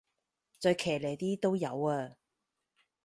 [0.59, 2.15] 再騎呢啲都有啊